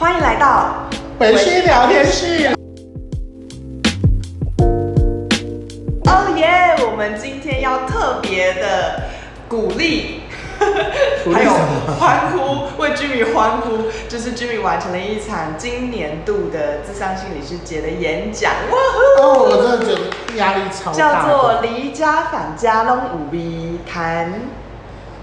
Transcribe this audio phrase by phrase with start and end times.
[0.00, 2.48] 欢迎来到微醺聊天室。
[6.06, 6.74] 哦耶！
[6.90, 9.02] 我们今天要特别的
[9.46, 10.22] 鼓励。
[11.30, 11.50] 还有
[11.98, 18.52] 欢呼，为居民欢呼，就是居民完成了一场今年度的智商心理师节的演讲。
[18.70, 18.78] 哇
[19.22, 20.96] 哦，我真的觉得压力超大。
[20.96, 23.38] 叫做《离家返家拢有味》，
[23.86, 24.32] 谈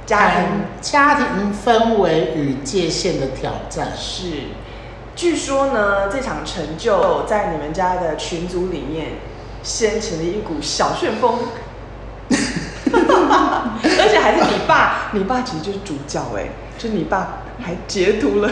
[0.06, 0.44] 家庭
[0.82, 3.88] 家庭氛围与界限的挑战。
[3.98, 4.26] 是，
[5.18, 9.14] 据说呢，这场成就在你们家的群组里面
[9.64, 11.40] 掀起了一股小旋风。
[12.90, 18.50] 而且还是你爸，你爸其实就是主角哎，就你爸还截图了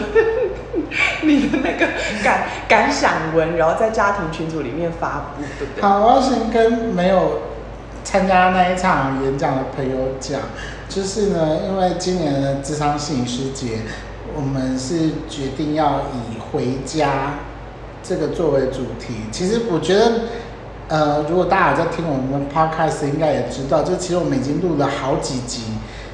[1.22, 1.86] 你的那个
[2.22, 5.82] 感感想文，然后在家庭群组里面发布，对不对？
[5.82, 7.42] 好，我要先跟没有
[8.02, 10.40] 参加那一场演讲的朋友讲，
[10.88, 13.78] 就是呢，因为今年的智商心理师节，
[14.36, 17.34] 我们是决定要以回家
[18.02, 19.14] 这个作为主题。
[19.32, 20.12] 其实我觉得。
[20.88, 25.62] 呃，如果大家在听我们的 podcast，应该也知道，就其实我们已经录了好几集，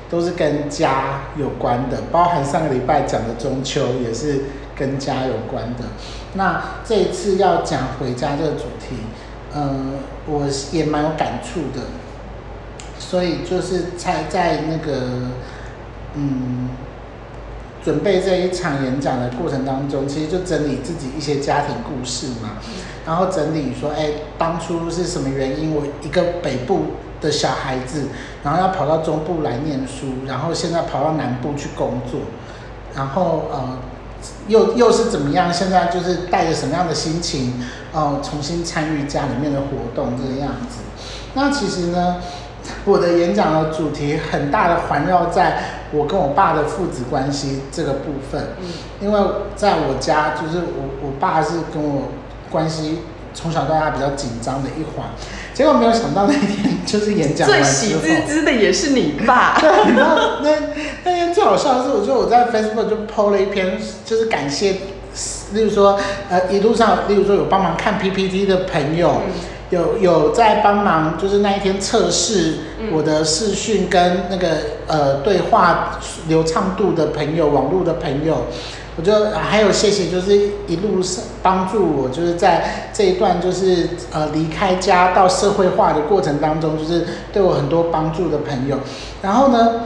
[0.09, 5.85] 都是跟家有关的，包含上个礼拜讲的中秋也是跟家有关的。
[6.37, 8.97] 那这一次要讲回家这个主题，
[9.53, 9.77] 呃，
[10.25, 11.85] 我也蛮有感触的，
[12.99, 15.03] 所以就是在在那个，
[16.15, 16.71] 嗯。
[17.85, 22.51] 准备这一场演讲的过程当中，其实就整理自己一些家庭故事嘛，
[23.05, 25.75] 然后整理说，哎，当初是什么原因？
[25.75, 26.83] 我一个北部
[27.21, 28.09] 的小孩子，
[28.45, 32.21] 然后要跑到中部来念书，然后现在跑到南部去工作，
[32.95, 33.79] 然后呃，
[34.47, 35.53] 又又是怎么样？
[35.53, 37.55] 现在就是带着什么样的心情，
[37.93, 40.79] 哦、呃，重新参与家里面的活动这个样子。
[41.35, 42.19] 那其实呢，
[42.85, 48.67] 我的演讲的主题很大的环绕在我跟我爸的父子关系这个部分，嗯，
[49.01, 49.21] 因为
[49.55, 52.09] 在我家就是我我爸是跟我
[52.51, 53.01] 关系
[53.35, 55.07] 从小到大比较紧张的一环，
[55.53, 57.95] 结果没有想到那天就是演讲完之后，最喜
[58.27, 60.53] 滋滋的也是你爸， 那
[61.05, 64.73] 那天最好笑的是，我就我在 Facebook 就 PO 了一篇，就是感谢，
[65.53, 65.99] 例如说
[66.31, 69.21] 呃一路上，例如说有帮忙看 PPT 的朋友。
[69.27, 69.33] 嗯
[69.73, 72.57] 有有在帮忙，就是那一天测试
[72.93, 74.49] 我的视讯跟那个
[74.87, 78.45] 呃对话流畅度的朋友，网络的朋友，
[78.97, 88.77] 我就还有谢谢，就是一路上帮助我，就是在这一段就是呃离开家到社会化的过程当中，就是对我很多帮助的朋友，
[89.23, 89.81] 然后呢。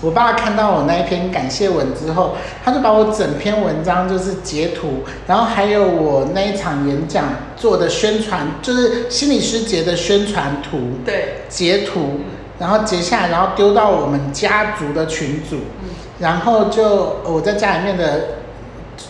[0.00, 7.24] 我爸看到我那一篇感谢文之后，他就把我整篇文章就是截图，然后还有我那一场演讲
[7.56, 12.20] 做的宣传，就是心理师节的宣传图，对，截图，
[12.58, 15.56] 然后截下来，然后丢到我们家族的群组，
[16.20, 18.38] 然后就我在家里面的。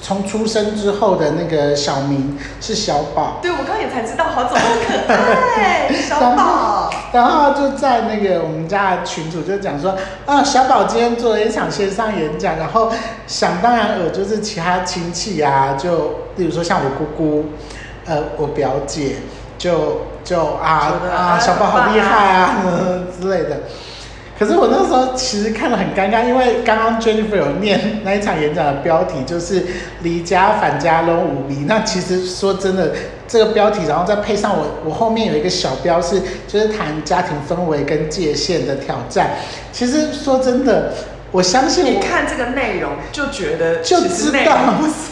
[0.03, 6.88] 从出生之后的那个小名是小宝，对，我刚刚也才知道，好怎么可爱， 小宝。
[7.13, 9.97] 然后就在那个我们家的群主就讲说，
[10.27, 12.93] 啊，小宝今天做了一场线上演讲，然后
[13.27, 17.47] 想当然尔就是其他亲戚啊，就例如说像我姑姑，
[18.07, 19.17] 呃，我表姐，
[19.57, 22.63] 就就啊啊，小宝好厉害啊
[23.21, 23.61] 之类的。
[24.39, 29.67] 可是我那时候其实看了很尴尬，因为刚刚 Jennifer 有念那一场演讲的标题就是
[30.03, 31.65] “离家返家拢有味”。
[31.67, 32.93] 那其实说真的，
[33.29, 39.37] 这个标题，然后再配上我我后面有一个小标是，就是谈家庭氛围跟界限的挑战。
[39.71, 40.93] 其实说真的。
[41.31, 44.57] 我相信，你看这个内容就觉得就知道，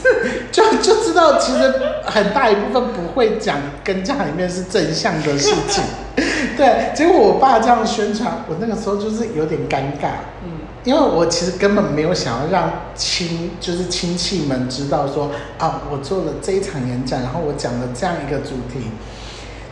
[0.51, 1.71] 就就知道，其实
[2.07, 5.85] 很大一部分不会讲跟家里面是正向的事情。
[6.57, 10.25] 对，结果我爸这样宣传，我那个时候就是有点尴尬。
[10.43, 18.91] 嗯，因为我其实根本没有想要让亲，就是亲戚们知道说啊，我做了这一场演讲，然后我讲了这样一个主题。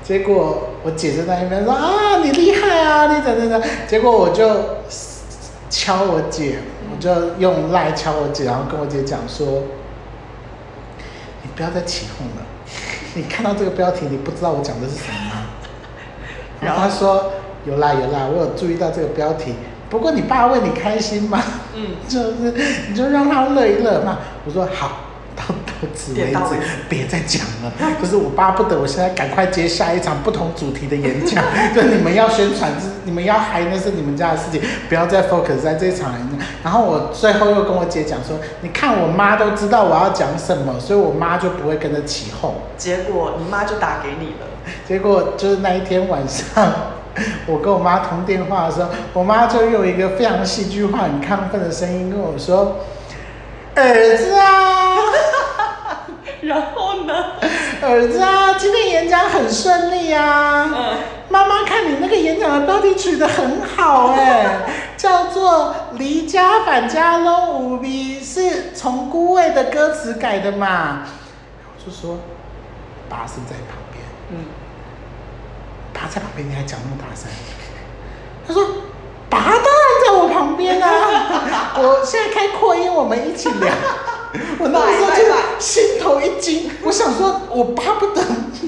[0.02, 3.62] 结果我姐就在那边说啊，你厉害啊，你怎怎怎。
[3.88, 4.44] 结果我就。
[5.70, 6.58] 敲我姐，
[6.88, 9.64] 我就用赖敲我姐，然后跟我姐讲说
[11.42, 12.46] ：“你不要再起哄了，
[13.14, 15.46] 你看到这个标题，你不知道我讲的是什么吗？”
[16.62, 17.32] 然后她说
[17.66, 19.54] ：“有啦有啦，我有注意到这个标题。
[19.94, 21.40] 不过你爸为你开心吗？
[21.74, 22.54] 嗯， 就是
[22.88, 24.90] 你就让他乐一乐嘛。”我说：“好。”
[25.36, 26.38] 到到此为止，
[26.88, 27.72] 别再讲了。
[28.00, 31.42] 就是我巴不得我现在赶快接下一场不同主题的演讲。
[31.74, 36.38] 就你们要宣传，是你们要嗨，那是你们家的事情，不要再 focus 在这场演讲。
[36.62, 44.46] 然后我最后又跟我姐讲说：“你看我妈都知道我要讲什么，所以我妈就不会跟着起哄。”结果你妈就打给你了。
[44.86, 46.72] 结果就是那一天晚上，
[47.46, 52.78] 我跟我妈通电话的时候，我妈就用一个非常戏剧化、很亢奋的声音跟我说
[53.76, 54.96] ：“儿子啊。
[56.42, 57.14] ”然后呢？
[57.82, 60.70] 儿子啊，今天演讲很顺利啊。
[60.74, 60.96] 嗯。
[61.30, 64.46] 妈妈看你那个演讲的标题取得很好哎，
[64.96, 67.88] 叫做《离家返家拢无味》，
[68.22, 71.02] 是从孤味的歌词改的嘛？
[71.76, 72.18] 我就说，
[73.08, 73.83] 爸是在旁。
[75.94, 77.30] 爸在旁边，你还讲那么大声？
[78.46, 78.62] 他说
[79.30, 79.64] ：“爸当然
[80.04, 81.72] 在我旁边啊！
[81.80, 83.72] 我现在开扩音，我们一起聊。
[84.58, 88.20] ”我那个时候就心头一惊，我想说，我巴不得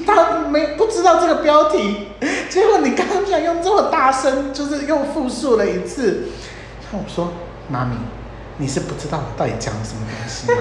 [0.05, 2.07] 他没不知道这个标题，
[2.49, 6.29] 结果你刚刚想用这么大声，就是又复述了一次。
[6.91, 7.33] 那我说
[7.69, 7.97] ：“妈咪，
[8.57, 10.57] 你是不知道我到底讲了什么东西吗？”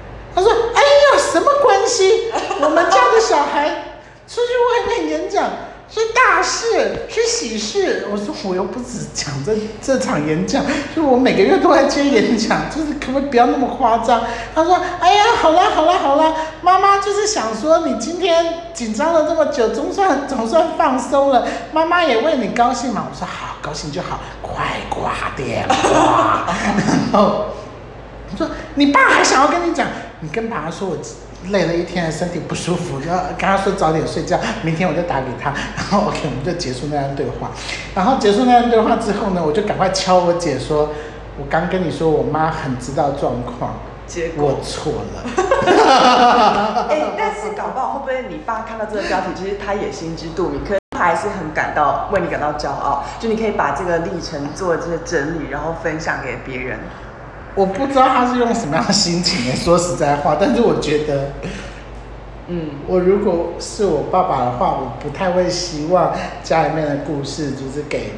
[0.34, 2.30] 他说：“哎呀，什么关系？
[2.62, 3.68] 我们家的小孩
[4.26, 5.50] 出去外面演讲。”
[5.88, 8.08] 是大事，是喜事。
[8.10, 14.22] 我说我又不止讲这这场演讲，就我每个月都在接演讲，就是可不可以不要那么夸张？
[14.52, 26.46] 他说：“哎呀，好了好了好了，妈妈就是想说你今天紧张了这么久，总算总算放松了，妈妈也为你高兴嘛。”我说：“好，高兴就好，快挂电话。
[27.12, 27.46] ”然后
[28.30, 29.86] 你说：“你爸还想要跟你讲，
[30.20, 30.96] 你跟爸爸说我。”
[31.50, 37.50] 累了一天，身体不舒服， 就要跟他说早点睡觉，明天我就打给他， 然后 OK，我们就结束那段对话。
[37.94, 40.90] 然后结束那段对话之后呢，我就赶快敲我姐说，
[41.38, 43.74] 我刚跟你说我妈很知道状况，
[44.06, 45.22] 结果我错了。
[46.88, 56.80] 哎、欸，但是搞不好会不会你爸看到这个标题，其实他也心知肚明，可是他还是很感到为你感到骄傲，就你可以把这个历程做这些整理，然后分享给别人。
[57.56, 61.32] 我不知道他是用什么样的心情 说实在话，但是我觉得，
[62.48, 66.14] 嗯，我如果是我爸爸的话，我不太会希望
[66.44, 68.12] 家里面的故事就是给，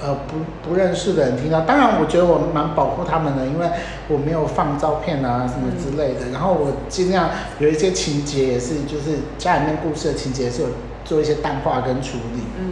[0.00, 1.60] 呃，不不认识的人听到。
[1.60, 3.68] 当然，我觉得我蛮保护他们的，因为
[4.08, 6.30] 我没有放照片啊什么之类的。
[6.30, 7.28] 嗯、然后我尽量
[7.58, 10.68] 有一些情节也是，就是家里面故事的情节是有
[11.04, 12.42] 做一些淡化跟处理。
[12.58, 12.67] 嗯。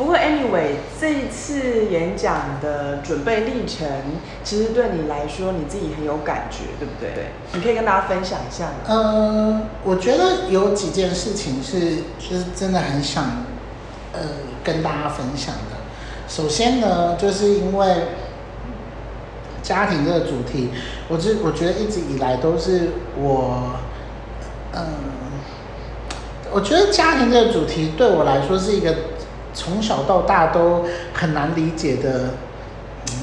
[0.00, 3.86] 不过，anyway，这一次演讲的准备历程，
[4.42, 7.12] 其实对你来说，你自己很有感觉，对不对？
[7.12, 8.70] 对，你可以跟大家分享一下。
[8.86, 13.44] 呃，我觉得有几件事情是，就是真的很想，
[14.14, 14.20] 呃，
[14.64, 15.76] 跟大家分享的。
[16.26, 18.04] 首先呢，就是因为
[19.62, 20.70] 家庭这个主题，
[21.08, 23.74] 我这我觉得一直以来都是我，
[24.72, 24.88] 嗯、呃，
[26.52, 28.94] 我觉得家庭这个主题对我来说是一个。
[29.52, 32.30] 从小到大都很难理解的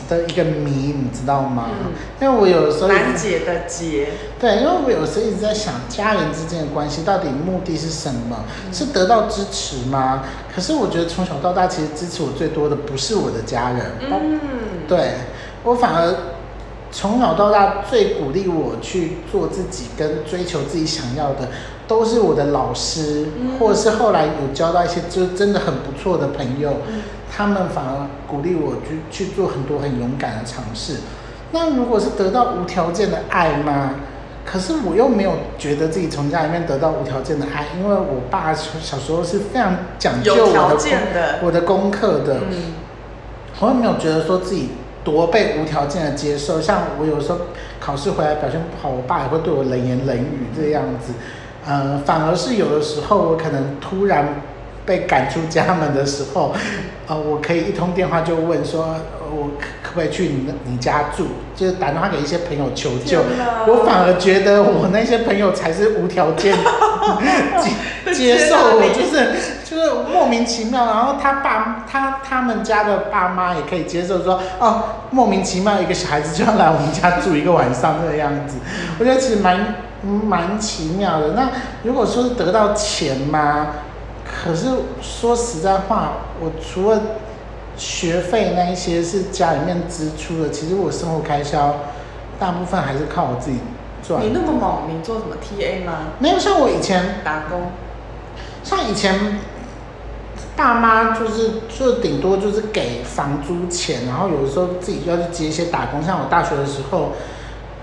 [0.09, 1.69] 的一个谜，你知道吗？
[1.69, 1.91] 嗯、
[2.21, 4.09] 因为我有时候难解的结。
[4.39, 8.43] 对，因为我有时候一直在想，家人之间的关系到底目的是什么？
[8.65, 10.23] 嗯、是得到支持吗？
[10.53, 13.81] 可是我觉得从小到大，其实支持我最多的不是我的家人。
[14.09, 14.39] 嗯。
[14.87, 15.13] 对，
[15.63, 16.15] 我反而
[16.91, 21.49] 从小到大最鼓励我去做自己跟追求自己想要的。
[21.87, 23.27] 都是我的老师，
[23.59, 26.73] 或者是后来有交到一些就真的很不错的朋友，
[27.31, 30.97] 他们反而鼓励我去去做很多很勇敢的尝试。
[31.51, 33.95] 那如果是得到无条件的爱吗？
[34.49, 41.01] 可是我又没有觉得自己从家里面得到无条件的爱，因为我爸小时候是非常讲究我的功
[41.41, 42.39] 我的功课的，
[43.59, 44.69] 我又没有觉得说自己
[45.03, 46.61] 多被无条件的接受。
[46.61, 47.39] 像我有时候
[47.81, 51.11] 考试回来表现不好，我爸也会对我冷言冷语这样子。
[51.67, 54.41] 呃，反而是有的时候，我可能突然
[54.85, 56.53] 被赶出家门的时候，
[57.07, 58.95] 呃，我可以一通电话就问说，
[59.29, 59.49] 我
[59.83, 61.25] 可不可以去你你家住？
[61.55, 63.19] 就是打电话给一些朋友求救。
[63.67, 66.55] 我反而觉得我那些朋友才是无条件
[68.13, 69.33] 接接受我，就是
[69.65, 70.85] 就是莫名其妙。
[70.85, 78.57] 然后他爸他他们家的爸妈也可以接受说，哦，莫名其妙一个小孩子就要来我们家住一个晚上这个样子。
[78.99, 79.75] 我觉得其实蛮。
[80.07, 81.33] 蛮奇妙的。
[81.33, 81.49] 那
[81.83, 83.67] 如果说是得到钱嘛？
[84.25, 84.67] 可是
[85.01, 87.01] 说实在话，我除了
[87.77, 91.75] 学费那一些是家里面支出的，其实我生活开销
[92.37, 93.59] 大部分还是靠我自己
[94.05, 94.21] 赚。
[94.21, 96.09] 你那么猛，你做什么 TA 吗？
[96.19, 97.71] 没有，像我以前打工，
[98.63, 99.39] 像以前
[100.55, 107.13] 爸妈就是就顶多就是给房租钱，然后有的时候自己要去接一些打工，像我大学的时候。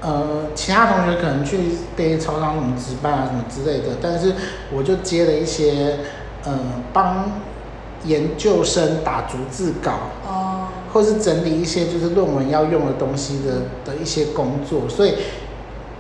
[0.07, 1.59] 呃，其他同学可能去
[1.97, 4.35] 被超商什么值班啊什么之类的，但是
[4.71, 6.01] 我就接了一些，
[6.45, 6.59] 呃，
[6.93, 7.33] 帮
[8.05, 9.93] 研究生打逐字稿，
[10.29, 15.15] 哦，或是整理一些就是论文要用的东西的的一些工作，所以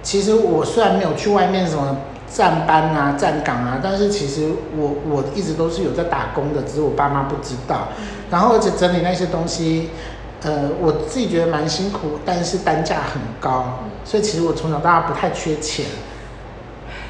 [0.02, 1.96] 其实我虽然没有去外面什么
[2.30, 7.88] 站班啊、站岗啊，但是其实我我一直都是有在打工的，只是我爸妈不知道，
[8.30, 9.88] 然后而且整理那些东西。
[10.44, 15.86] 呃，我自己觉得蛮辛苦，但是单价很高，所以其实我从小到大不太缺钱。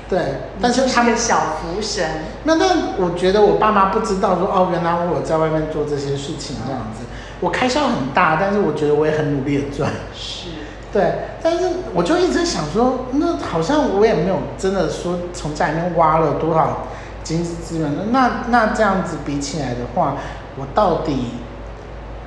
[0.09, 0.21] 对，
[0.61, 2.05] 但是他们小福神。
[2.45, 2.67] 那那
[2.99, 7.05] 我觉得我爸妈不知道说哦，原来我有在外面做这些事情这样子。
[7.41, 9.91] 我开销很大，但是我觉得我也很努力的赚。
[10.15, 10.51] 是。
[10.93, 11.13] 对，
[11.43, 16.87] 但是我就一直想说，那好像我也没有真的说从家里面挖了多少
[17.25, 17.91] 经济资源。
[18.13, 20.17] 那那这样子比起来的话，
[20.57, 21.31] 我到底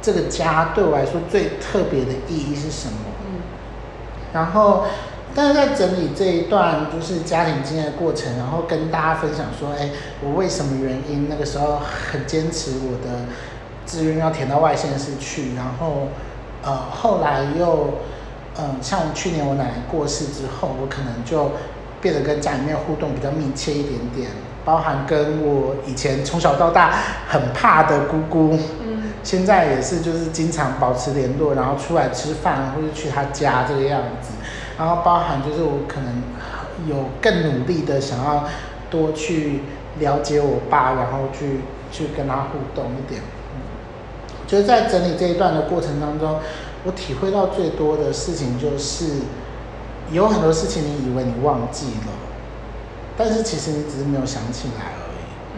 [0.07, 2.95] 这个家对我来说最特别的意义是什么？
[3.25, 3.41] 嗯。
[4.31, 4.85] 然后。
[5.35, 11.79] 但是在整理这一段就是家庭经验的过程，然后跟大家分享说，哎，我为什么原因那个时候
[12.11, 13.25] 很坚持我的
[13.85, 16.07] 志愿要填到外县市去，然后
[16.63, 17.99] 呃后来又
[18.57, 21.51] 嗯像去年我奶奶过世之后，我可能就
[22.01, 24.31] 变得跟家里面互动比较密切一点点，
[24.65, 26.95] 包含跟我以前从小到大
[27.27, 28.86] 很怕的姑姑，嗯，
[29.27, 34.29] 现在也是就是经常保持联络，然后出来吃饭或者去他家这个样子。
[34.77, 36.23] 然后包含就是我可能
[36.87, 38.45] 有更努力的想要
[38.89, 39.63] 多去
[39.99, 41.59] 了解我爸，然后去
[41.91, 43.21] 去跟他互动一点。
[44.47, 46.39] 就是在整理这一段的过程当中，
[46.85, 49.15] 我体会到最多的事情就是，
[50.09, 52.13] 有很多事情你以为你忘记了，
[53.17, 54.96] 但是其实你只是没有想起来。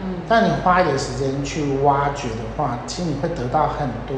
[0.02, 0.22] 嗯。
[0.28, 4.16] 但你花一点时间去挖掘的话，其实你会得到很多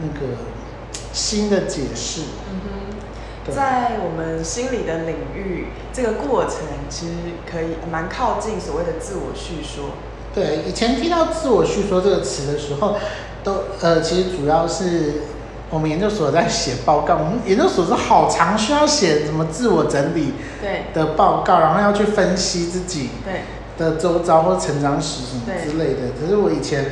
[0.00, 0.36] 那个
[1.12, 2.22] 新的解释。
[2.50, 2.92] 嗯哼。
[3.50, 7.12] 在我们心理的领域，这个过程其实
[7.44, 9.96] 可以蛮靠近所谓的自我叙说。
[10.32, 12.94] 对，以前听到自我叙说这个词的时候，
[13.42, 15.22] 都呃，其实主要是
[15.70, 23.40] 我们研究所在写报告，我们研究所是好长需要写什么自我整理对的报告，然后要去分析自己对
[23.78, 26.12] 的周遭或成长史什么之类的。
[26.20, 26.86] 可是我以前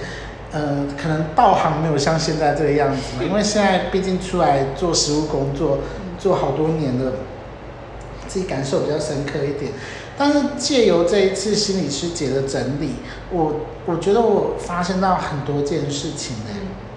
[0.53, 5.79] 呃，可能道行没有像现在这个样子嘛， 因为现在毕竟出来做实务工作。
[6.21, 7.13] 做好多年的，
[8.29, 9.73] 自己感受比较深刻一点。
[10.19, 12.97] 但是借由这一次心理师节的整理，
[13.33, 16.51] 我我觉得我发生到很多件事情呢。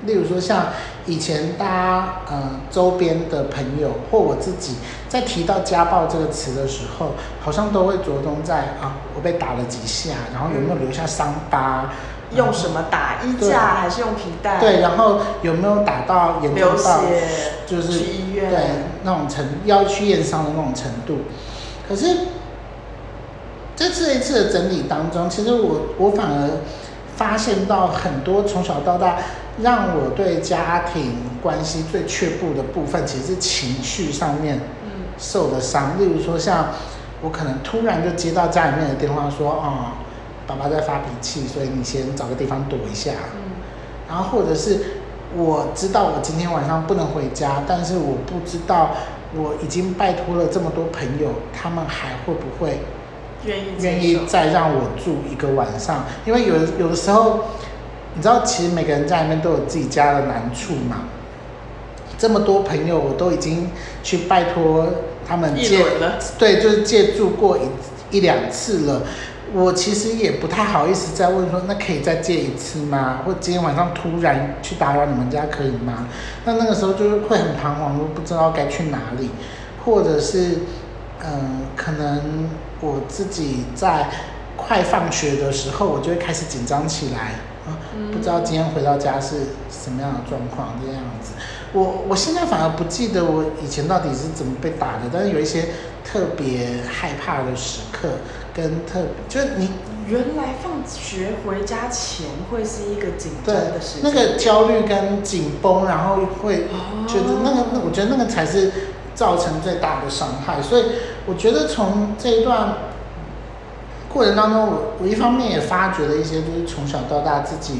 [0.06, 0.74] 例如说，像
[1.06, 4.76] 以前大家呃周边的朋友或我自己，
[5.10, 11.92] 在提到家暴这个词的时候，好像都会着重在啊，我被打了几下，然后有没有留下伤疤。
[12.36, 14.60] 用什么打衣架还是用皮带？
[14.60, 17.02] 对，然后有没有打到严重到
[17.68, 18.60] 就是去医院对
[19.04, 21.20] 那种程要去验伤的那种程度？
[21.88, 22.18] 可是
[23.76, 26.50] 这次一次的整理当中，其实我我反而
[27.16, 29.18] 发现到很多从小到大
[29.62, 34.60] 让我对家庭关系最却步的部分，其实是情绪上面
[35.18, 36.00] 受的伤。
[36.00, 36.70] 例如说，像
[37.22, 39.94] 我可能突然就接到家里面的电话说啊。
[40.46, 43.12] 爸爸在发脾气，所以你先找个地方躲一下。
[43.34, 43.64] 嗯，
[44.10, 44.78] 然后或者是
[45.38, 48.92] 我知道我今天晚上不能回家，但是我不知道
[49.38, 52.80] 我已经拜托了这么多朋友，他们还会不会
[53.46, 56.04] 愿意愿意再让我住一个晚上？
[56.26, 57.46] 因为有有的时候，
[58.16, 61.06] 你知道，其实每个人家里面都有自己家的难处嘛。
[62.18, 63.70] 这么多朋友，我都已经
[64.04, 64.88] 去拜托
[65.28, 65.84] 他们借，
[66.38, 69.02] 对，就是借住过一一两次了。
[69.54, 73.20] 我其实也不太好意思再问说，那可以再借一次吗？
[73.26, 76.08] 或今天晚上突然去打扰你们家可以吗？
[76.46, 79.30] 那那个时候就是会很彷徨，都不知道该去哪里，
[79.86, 80.60] 或者是，
[81.24, 81.40] 嗯、呃，
[81.76, 82.50] 可能
[82.82, 84.10] 我自己在
[84.58, 87.36] 快放学的时候，我就会开始紧张起来啊，
[88.12, 89.38] 不知道今天回到家是
[89.70, 91.34] 什么样的状况这样子。
[91.74, 95.70] 我我现在反而不记得我以前到底是怎么被打的，但是有一些
[96.04, 98.10] 特别害怕的时刻。
[98.56, 99.68] 跟特别，就是你
[100.08, 106.68] 原来放学回家前会是一个紧张的时间，那个焦虑跟紧绷，然后会
[107.08, 108.72] 觉得那个，那我觉得那个才是
[109.16, 110.62] 造成最大的伤害。
[110.62, 110.84] 所以
[111.26, 112.76] 我觉得从这一段
[114.14, 117.80] 过程当中，我我一方面也发觉了一些，就是从小到大自己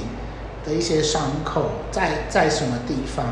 [0.66, 3.26] 的一些伤口在在什么地方，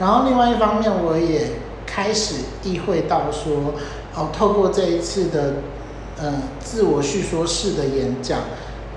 [0.00, 1.52] 然后另外一方面，我也
[1.86, 3.74] 开始意会到说，
[4.16, 5.54] 哦，透过这一次的。
[6.22, 8.40] 嗯，自我叙说式的演讲，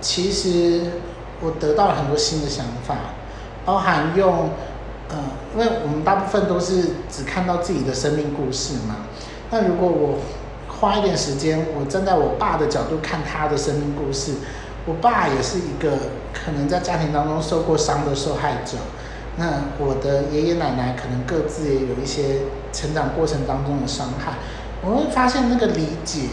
[0.01, 0.81] 其实
[1.39, 2.97] 我得到了很多新的想法，
[3.63, 4.49] 包含用，
[5.09, 5.19] 嗯，
[5.55, 9.05] 因为我们大部分都是只看到自己的生命故事嘛。
[9.51, 10.19] 那如果我
[10.83, 14.33] 花一点时间，我站在我爸的角度看他的生命故事，
[14.85, 15.91] 我爸也是一个
[16.33, 18.75] 可能在家庭当中受过伤的受害者。
[19.37, 19.45] 那
[19.79, 22.41] 我的爷爷奶奶可能各自也有一些
[22.73, 24.33] 成长过程当中的伤害，
[24.81, 26.23] 我会发现那个理解。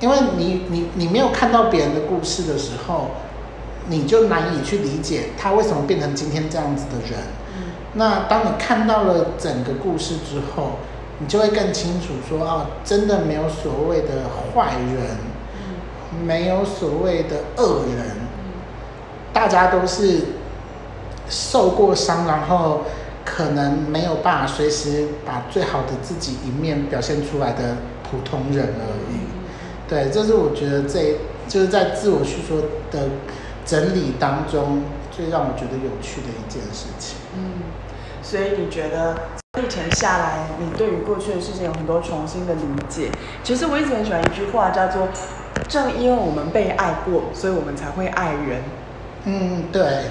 [0.00, 3.10] 因为你你你没有看到别人的故事的时候，
[3.88, 7.20] 你就难以去理解他为什么变成今天这样子的人。
[7.96, 10.78] 那当你看到了整个故事之后，
[11.18, 15.16] 你就会更清楚说哦，真的没有所谓的坏人，
[15.54, 18.52] 嗯、没有所谓的恶人，嗯、
[19.32, 20.20] 大家都是
[21.28, 22.82] 受过伤，然后
[23.24, 27.76] 可能没有办法随时把最好的自己一面表现出来的
[28.10, 29.14] 普通人而已。
[29.14, 29.44] 嗯、
[29.88, 31.16] 对，这是我觉得这
[31.48, 33.08] 就是在自我叙说的
[33.64, 37.16] 整理当中最让我觉得有趣的一件事情。
[37.36, 37.62] 嗯，
[38.24, 39.14] 所以你觉得？
[39.56, 43.08] 历程下来，你对于过去的事情有很多重新的理解。
[43.44, 45.06] 其实我一直很喜欢一句话，叫做
[45.70, 48.62] “正因为我们被爱过，所以我们才会爱人。”
[49.26, 50.06] 嗯，对，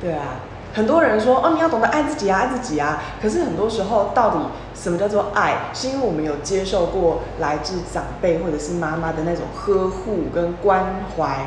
[0.00, 0.40] 对啊。
[0.74, 4.38] 很多人说：“哦，你要懂得爱自己啊，爱自己啊。”可是很多时候，到底
[4.74, 5.58] 什么叫做爱？
[5.72, 10.84] 是因为我们有接受过来自长辈或者是妈妈的那种呵护跟关
[11.16, 11.46] 怀，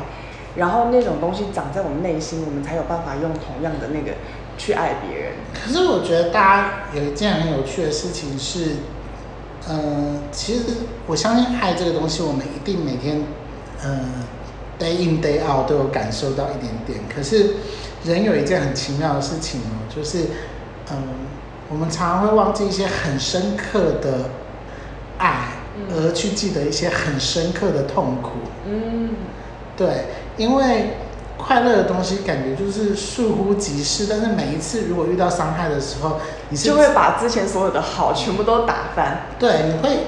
[0.56, 4.16] 然后那种东西长在我们内心，我们才有办法用同样的那个。
[4.64, 8.76] 去爱别人，可是我觉得大家有一件很有趣的事情是，
[9.68, 10.60] 嗯、呃，其实
[11.08, 13.24] 我相信爱这个东西，我们一定每天，
[13.82, 13.98] 嗯、
[14.78, 17.00] 呃，day in day out 都有感受到一点点。
[17.12, 17.56] 可是
[18.04, 20.26] 人有一件很奇妙的事情哦，就是，
[20.90, 20.96] 嗯、呃，
[21.68, 24.30] 我们常常会忘记一些很深刻的
[25.18, 25.48] 爱，
[25.90, 28.30] 而去记得一些很深刻的痛苦。
[28.68, 29.08] 嗯，
[29.76, 30.04] 对，
[30.36, 30.90] 因为。
[31.38, 36.20] 快乐的东西感觉就是倏忽即逝，但是每一次如果遇到伤害的时候，
[36.50, 39.22] 你是就会把之前所有的好全部都打翻。
[39.38, 39.98] 对，你会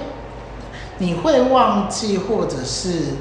[0.98, 3.14] 你会忘记，或者是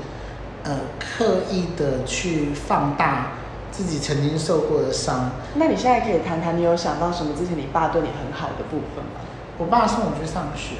[0.64, 3.32] 呃刻意的去放大
[3.72, 5.32] 自己曾经受过的伤。
[5.56, 9.22] 那你现在可以谈谈，你有想到什么之前你爸对你很好的部分吗？
[9.58, 10.76] 我爸送我去上学，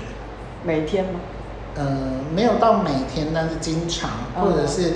[0.64, 1.20] 每天吗？
[1.76, 1.98] 呃，
[2.36, 4.94] 没有到每天，但是经常，或者是、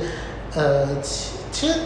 [0.56, 1.80] 嗯、呃，其其实。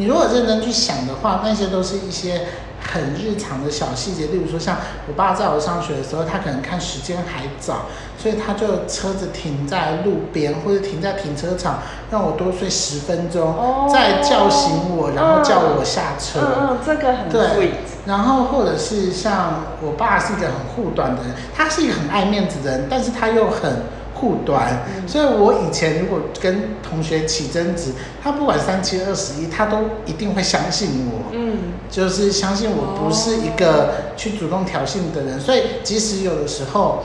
[0.00, 2.46] 你如果认真去想的话，那些都是一些
[2.82, 4.28] 很日常的小细节。
[4.28, 7.82] 例如说，像我爸在我上学的时候，他可能看时间还早，
[8.16, 11.80] 所以他就车子停在路边或者停在停车场，
[12.10, 16.40] 让我多睡十分钟，哦、再叫醒我，然后叫我下车。
[16.40, 17.72] 嗯，嗯，这个很对。
[18.06, 23.82] 然后或者是像我爸是一个很护短的人，他是一个很爱面子的人，但是他又很。
[24.20, 31.56] 护短，所以我以前如果跟同学起争执，他不管三七二十一，他都一定会相信我，嗯，
[31.90, 37.02] 就是相信我不是一个去主动挑衅的人，所以即使有的时候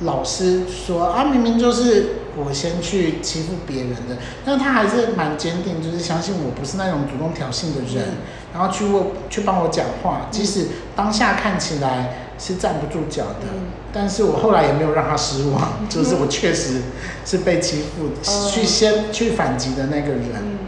[0.00, 8.16] 老师说啊，明明就是我先去欺负别人的，但他还是蛮坚定，就是相信我不是那种主动挑衅的人，
[8.52, 10.66] 然后去为去帮我讲话，即使
[10.96, 12.24] 当下看起来。
[12.38, 16.82] 是站不住脚的，嗯、但是我后来也没有让他失望，嗯、 就是我确实
[17.24, 20.30] 是被欺负，嗯、去先去反击的那个人。
[20.40, 20.58] 嗯、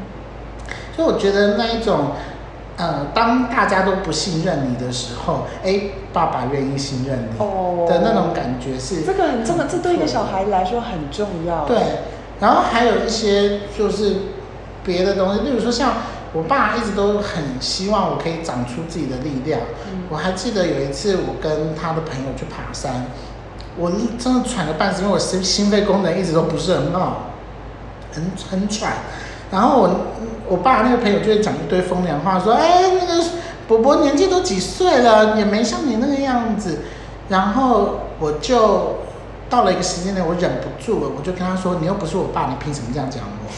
[0.97, 2.13] 所以我觉得那一种，
[2.77, 5.81] 呃，当大家都不信任你的时候，哎，
[6.13, 7.39] 爸爸愿意信任你
[7.89, 11.65] 的那种感觉是、哦、这个很重要，这对一个小孩来说很重要。
[11.67, 11.79] 对，
[12.41, 14.17] 然后还有一些就是
[14.85, 15.93] 别的东西，例如说像。
[16.33, 19.61] 我爸一直都很希望我可以长出自己的力量。
[19.93, 23.07] 嗯、我还记得有一次，我跟他的朋友去爬山，
[23.77, 27.31] 我真的喘了半死，因为我心心肺功能一直都不是很好，
[28.13, 28.93] 很很喘。
[29.51, 29.91] 然后我
[30.49, 33.25] 我爸那个朋友就会讲一堆风凉话，说：“哎，那个
[33.67, 36.81] 伯伯年纪都几岁了，也没像你那个样子。”
[37.29, 39.01] 然后我就。
[39.51, 43.51] 到了一个时间点，我忍不住了，我就跟他说：“你又不是我爸，你凭什么这样讲我？”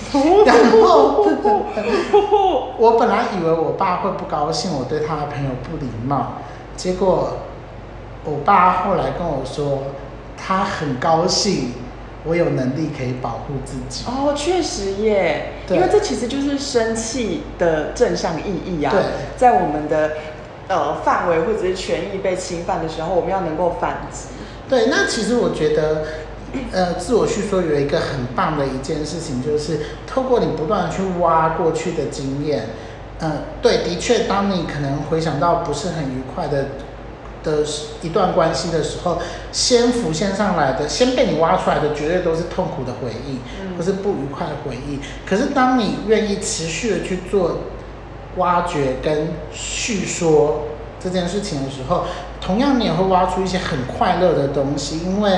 [0.44, 1.28] 然后
[2.78, 6.33] 我本来以为我爸会不高兴，我对他的朋友不礼貌。
[6.76, 7.35] 结果
[8.24, 9.83] 我爸后来跟我说，
[10.37, 11.74] 他很高兴
[12.24, 14.05] 我有能力可以保护自己。
[14.07, 18.90] 哦，确实耶，因为这其实就是生气的正向意义啊。
[18.90, 19.02] 对，
[19.37, 20.12] 在我们的
[20.68, 24.28] 呃范围或者是权益被侵犯的时候，我们要能够反击。
[24.68, 26.05] 对，那其实我觉得，
[26.72, 32.68] 呃，自我叙说有一个很棒的一件事情，就是透过你不断的去挖过去的经验，
[33.20, 36.66] 嗯、呃，对，的确，当你可能回想到不是很愉快的
[37.42, 37.64] 的
[38.03, 39.18] 一段关系的时候，
[39.51, 43.38] 先浮现上来的，先被你挖出来的，绝对都是痛苦的回忆，
[43.77, 45.01] 或是不愉快的回忆。
[45.27, 47.59] 可是当你愿意持续的去做
[48.37, 50.62] 挖掘跟叙说
[51.03, 52.05] 这件事情的时候，
[52.44, 55.31] 同样，你也会挖出一些很快乐的东西，因为，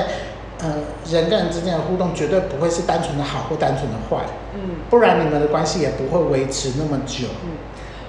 [0.59, 0.73] 呃，
[1.07, 7.27] 人跟人之间的互动绝对不会是单纯的好或单纯的坏，嗯，不然你们的关系也不会维持那么久。
[7.43, 7.51] 嗯，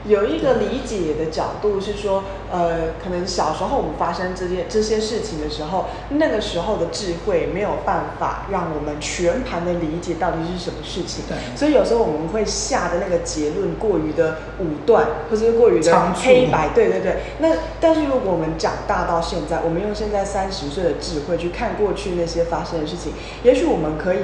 [0.08, 11.24] 有一个理解的角度是说，呃，可能小时候我们发生这些这些事情的时候，那个时候的智慧没有办法让我们全盘的理解到底是什么事情。
[11.28, 11.36] 对。
[11.56, 16.68] 所以有时候我们会下的那个结论过于的武断，或者是过于的黑白。
[16.74, 17.16] 对对对。
[17.40, 24.18] 那但是如果我们长大到现在，我们用现在三十岁的智慧去看过去那些发生的事情，也许我们可以。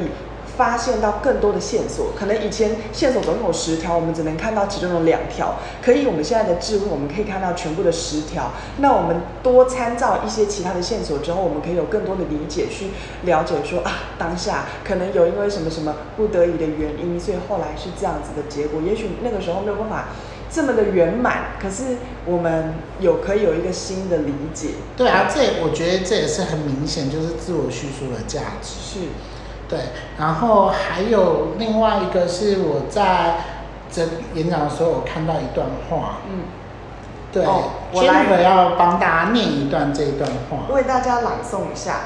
[0.57, 5.57] 发现到更多的线索，可能以前线索总共有十条，我们只能看到其中的两条。
[5.83, 8.53] 可以，我们现在的智慧，我们可以看到全部的十条。
[8.79, 12.91] 那我们多参照一些其他的线索之后，我们可以有更多的理解，去
[13.25, 18.83] 了解说啊，当下可能有因为什么什么不得已的原因，所以后来是这样子的结果。
[18.83, 20.09] 也许那个时候没有办法
[20.51, 24.73] 这么的圆满，可是我们有可以有一个新的理解。
[24.99, 28.75] 对啊，这我觉得这也是很明显，就是自我叙述的价值。
[28.79, 28.99] 是。
[29.73, 29.81] 对，
[30.19, 33.37] 然后还有另外一个是我在
[33.91, 34.03] 这
[34.35, 36.19] 演讲的时候，我看到一段话。
[36.29, 36.43] 嗯，
[37.33, 42.01] 对，哦、我来要帮大家念一段这一段话，为大家朗诵一下。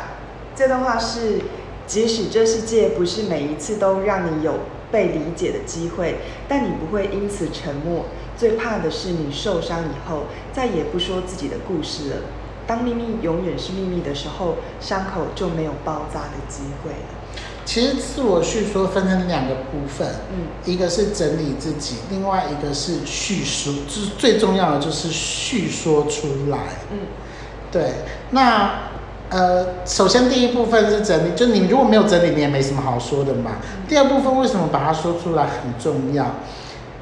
[0.55, 1.40] 这段话是：
[1.88, 4.61] 即使这世界不是每一次都让你有
[4.92, 8.05] 被理解的机会，但你不会因此沉默。
[8.37, 12.16] 最怕的是你受伤以后，再也不说自己的故事了。
[12.64, 17.15] 当秘密永远是秘密的时候，伤口就没有包扎的机会了。
[17.66, 26.59] 其实自我叙说分成两个部分，嗯，一个是整理自己，另外一个是叙述，就是最重要的就是叙说出来，
[26.92, 26.98] 嗯，
[27.72, 27.90] 对。
[28.31, 28.70] 那
[29.31, 33.57] 呃，首先第一部分是整理，就你如果没有整理，你也没什么好说的嘛。
[33.88, 36.37] 第二部分为什么把它说出来很重要？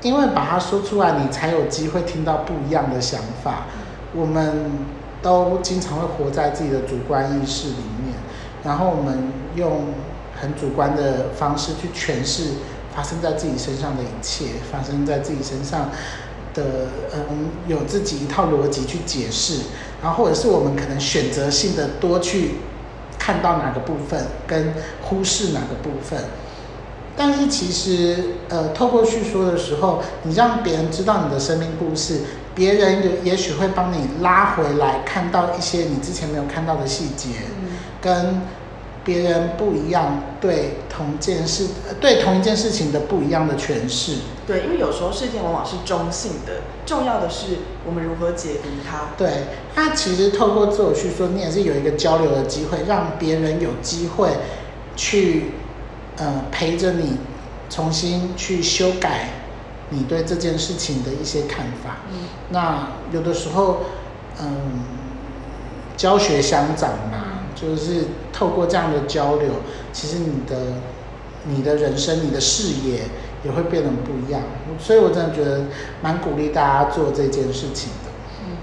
[0.01, 3.67] 因为把它说出来，你才有机会听到不一样的想法。
[4.15, 4.71] 我们
[5.21, 8.15] 都经常会活在自己的主观意识里面，
[8.65, 9.89] 然后我们用。
[10.41, 12.45] 很主观的方式去诠释
[12.95, 15.91] 发生在自己身上的一切，发生在自己身上
[16.55, 16.63] 的，
[17.13, 19.63] 嗯，有自己一套逻辑去解释，
[20.03, 22.53] 然后或者是我们可能选择性的多去
[23.19, 26.25] 看到哪个部分，跟忽视哪个部分。
[27.17, 32.21] 但是其实，呃，透过叙说的时候，你让别人知道你的生命故事，
[32.55, 37.29] 别人也也许会帮你拉回来，看到一些你之前没有看到的细节，
[38.01, 38.41] 跟。
[39.05, 41.69] 别人不一样，对同件事，
[42.01, 44.17] 对同一件事情的不一样的诠释。
[44.47, 49.11] 对，因为有时候事件往往是中性的，重要的是我们如何解读它。
[49.17, 54.31] 对，那其实透过自我叙说，你也是有一个交流的机会，让别人有机会
[54.97, 55.53] 去，
[56.17, 57.19] 呃，陪着你
[57.71, 59.31] 重新去修改
[59.91, 61.97] 你对这件事情的一些看法。
[62.11, 63.81] 嗯，那有的时候，
[64.41, 64.83] 嗯，
[65.97, 67.34] 教学相长嘛。
[67.55, 69.51] 就是透过这样的交流，
[69.93, 70.57] 其实你的
[71.47, 73.03] 你的人生、你的视野
[73.45, 74.43] 也会变得不一样。
[74.79, 75.63] 所以我真的觉得
[76.03, 78.11] 蛮鼓励大家做这件事情的。
[78.43, 78.57] 嗯，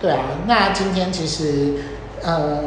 [0.00, 0.24] 对啊。
[0.46, 1.74] 那今天其实，
[2.22, 2.62] 呃，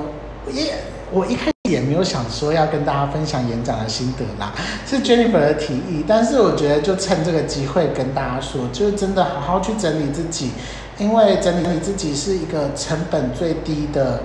[0.52, 0.74] 也
[1.12, 4.54] 我一开始也没有想说要跟大家分享演讲的心得啦，
[4.88, 6.04] 是 Jennifer 的提议。
[6.08, 10.52] 但是我觉得就趁这个机会跟大家说，就是真的好好去整理自己，
[10.98, 14.24] 因为整理你自己是一个成本最低的。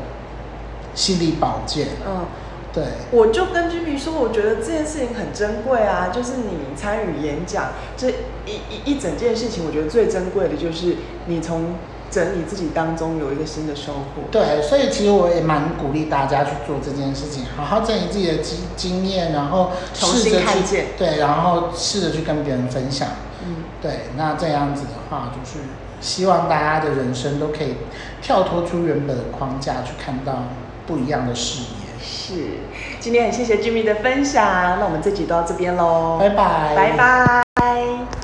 [0.94, 2.26] 心理保健，嗯，
[2.72, 11.74] 对，我就跟居民说，我觉得这件事情很珍贵啊，就是你参与演讲这一一一整件事情，我觉得最珍贵的就是你从
[12.10, 14.22] 整理自己当中有一个新的收获。
[14.30, 23.08] 对，所以其实我也蛮鼓励大家去做这件事情，好好整理自己的经经验，然后重新看见，对，然后试着去跟别人分享。
[23.44, 25.58] 嗯，对，那这样子的话，就是
[26.00, 27.74] 希望大家的人生都可以
[28.22, 30.44] 跳脱出原本的框架，去看到。
[30.86, 31.68] 不一样的视野。
[32.02, 32.34] 是，
[33.00, 38.23] 今天很谢谢 Jimmy 的分享，那我们这集到这边喽，拜拜，拜拜。